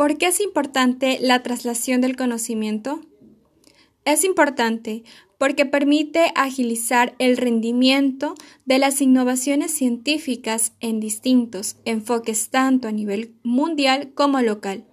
¿Por 0.00 0.16
qué 0.16 0.28
es 0.28 0.40
importante 0.40 1.18
la 1.20 1.42
traslación 1.42 2.00
del 2.00 2.16
conocimiento? 2.16 3.02
Es 4.06 4.24
importante 4.24 5.04
porque 5.36 5.66
permite 5.66 6.32
agilizar 6.36 7.14
el 7.18 7.36
rendimiento 7.36 8.34
de 8.64 8.78
las 8.78 9.02
innovaciones 9.02 9.72
científicas 9.72 10.72
en 10.80 11.00
distintos 11.00 11.76
enfoques 11.84 12.48
tanto 12.48 12.88
a 12.88 12.92
nivel 12.92 13.34
mundial 13.42 14.14
como 14.14 14.40
local. 14.40 14.86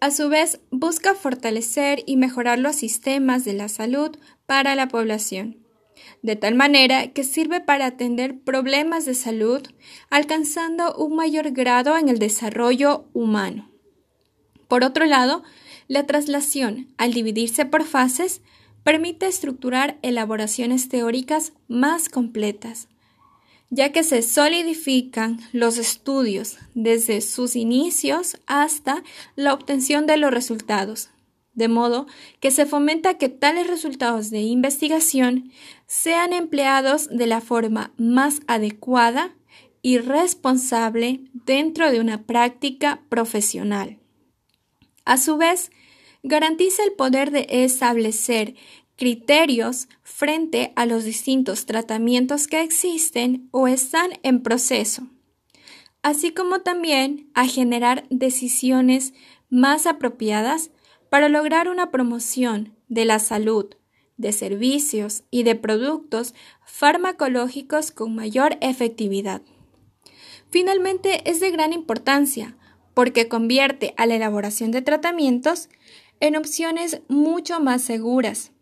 A 0.00 0.10
su 0.10 0.30
vez, 0.30 0.60
busca 0.70 1.14
fortalecer 1.14 2.02
y 2.06 2.16
mejorar 2.16 2.58
los 2.58 2.76
sistemas 2.76 3.44
de 3.44 3.52
la 3.52 3.68
salud 3.68 4.16
para 4.46 4.74
la 4.76 4.88
población, 4.88 5.58
de 6.22 6.36
tal 6.36 6.54
manera 6.54 7.08
que 7.08 7.22
sirve 7.22 7.60
para 7.60 7.84
atender 7.84 8.40
problemas 8.40 9.04
de 9.04 9.12
salud, 9.12 9.60
alcanzando 10.08 10.96
un 10.96 11.16
mayor 11.16 11.50
grado 11.50 11.98
en 11.98 12.08
el 12.08 12.18
desarrollo 12.18 13.10
humano. 13.12 13.75
Por 14.68 14.84
otro 14.84 15.04
lado, 15.06 15.42
la 15.88 16.06
traslación, 16.06 16.88
al 16.98 17.12
dividirse 17.12 17.64
por 17.64 17.84
fases, 17.84 18.42
permite 18.82 19.26
estructurar 19.26 19.98
elaboraciones 20.02 20.88
teóricas 20.88 21.52
más 21.68 22.08
completas, 22.08 22.88
ya 23.70 23.90
que 23.90 24.04
se 24.04 24.22
solidifican 24.22 25.40
los 25.52 25.78
estudios 25.78 26.58
desde 26.74 27.20
sus 27.20 27.56
inicios 27.56 28.38
hasta 28.46 29.02
la 29.34 29.54
obtención 29.54 30.06
de 30.06 30.16
los 30.16 30.30
resultados, 30.30 31.10
de 31.54 31.68
modo 31.68 32.06
que 32.38 32.50
se 32.50 32.66
fomenta 32.66 33.18
que 33.18 33.28
tales 33.28 33.66
resultados 33.66 34.30
de 34.30 34.42
investigación 34.42 35.50
sean 35.86 36.32
empleados 36.32 37.08
de 37.08 37.26
la 37.26 37.40
forma 37.40 37.92
más 37.96 38.40
adecuada 38.46 39.34
y 39.82 39.98
responsable 39.98 41.22
dentro 41.32 41.90
de 41.90 42.00
una 42.00 42.22
práctica 42.24 43.02
profesional. 43.08 43.98
A 45.06 45.18
su 45.18 45.36
vez, 45.36 45.70
garantiza 46.24 46.82
el 46.82 46.92
poder 46.92 47.30
de 47.30 47.46
establecer 47.48 48.56
criterios 48.96 49.88
frente 50.02 50.72
a 50.74 50.84
los 50.84 51.04
distintos 51.04 51.64
tratamientos 51.64 52.48
que 52.48 52.60
existen 52.62 53.48
o 53.52 53.68
están 53.68 54.10
en 54.24 54.42
proceso, 54.42 55.06
así 56.02 56.32
como 56.32 56.62
también 56.62 57.30
a 57.34 57.46
generar 57.46 58.04
decisiones 58.10 59.14
más 59.48 59.86
apropiadas 59.86 60.70
para 61.08 61.28
lograr 61.28 61.68
una 61.68 61.92
promoción 61.92 62.74
de 62.88 63.04
la 63.04 63.20
salud, 63.20 63.76
de 64.16 64.32
servicios 64.32 65.22
y 65.30 65.44
de 65.44 65.54
productos 65.54 66.34
farmacológicos 66.64 67.92
con 67.92 68.16
mayor 68.16 68.58
efectividad. 68.60 69.42
Finalmente, 70.50 71.30
es 71.30 71.38
de 71.38 71.52
gran 71.52 71.72
importancia 71.72 72.56
porque 72.96 73.28
convierte 73.28 73.92
a 73.98 74.06
la 74.06 74.14
elaboración 74.14 74.70
de 74.70 74.80
tratamientos 74.80 75.68
en 76.18 76.34
opciones 76.34 77.02
mucho 77.08 77.60
más 77.60 77.82
seguras, 77.82 78.52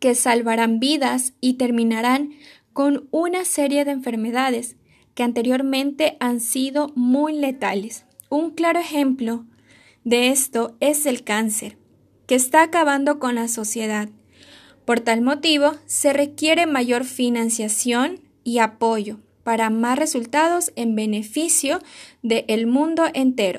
que 0.00 0.16
salvarán 0.16 0.80
vidas 0.80 1.34
y 1.40 1.54
terminarán 1.54 2.32
con 2.72 3.06
una 3.12 3.44
serie 3.44 3.84
de 3.84 3.92
enfermedades 3.92 4.74
que 5.14 5.22
anteriormente 5.22 6.16
han 6.18 6.40
sido 6.40 6.90
muy 6.96 7.34
letales. 7.34 8.06
Un 8.28 8.50
claro 8.50 8.80
ejemplo 8.80 9.44
de 10.02 10.30
esto 10.30 10.76
es 10.80 11.06
el 11.06 11.22
cáncer, 11.22 11.78
que 12.26 12.34
está 12.34 12.60
acabando 12.60 13.20
con 13.20 13.36
la 13.36 13.46
sociedad. 13.46 14.08
Por 14.84 14.98
tal 14.98 15.22
motivo, 15.22 15.76
se 15.86 16.12
requiere 16.12 16.66
mayor 16.66 17.04
financiación 17.04 18.18
y 18.42 18.58
apoyo 18.58 19.20
para 19.44 19.70
más 19.70 19.98
resultados 19.98 20.72
en 20.74 20.96
beneficio 20.96 21.78
del 22.22 22.66
mundo 22.66 23.04
entero. 23.14 23.52